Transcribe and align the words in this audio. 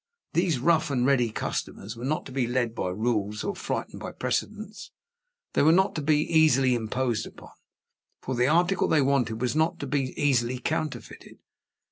These 0.33 0.57
rough 0.57 0.89
and 0.89 1.05
ready 1.05 1.29
customers 1.29 1.95
were 1.95 2.03
not 2.03 2.25
to 2.25 2.31
be 2.31 2.47
led 2.47 2.73
by 2.73 2.87
rules 2.89 3.43
or 3.43 3.55
frightened 3.55 3.99
by 3.99 4.11
precedents; 4.11 4.89
they 5.53 5.61
were 5.61 5.71
not 5.71 5.93
to 5.93 6.01
be 6.01 6.21
easily 6.21 6.73
imposed 6.73 7.27
upon, 7.27 7.51
for 8.19 8.33
the 8.33 8.47
article 8.47 8.87
they 8.87 9.03
wanted 9.03 9.39
was 9.41 9.55
not 9.55 9.77
to 9.79 9.85
be 9.85 10.19
easily 10.19 10.57
counterfeited. 10.57 11.37